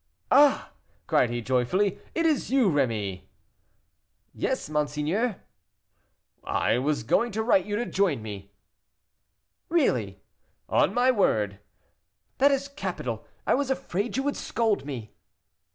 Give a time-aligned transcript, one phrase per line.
[0.31, 0.71] "Ah,"
[1.05, 3.25] cried he joyfully, "it is you, Rémy."
[4.33, 5.39] "Yes monsieur."
[6.43, 8.51] "I was going to write to you to join me."
[9.69, 10.23] "Really!"
[10.67, 11.59] "On my word."
[12.39, 15.13] "That is capital; I was afraid you would scold me."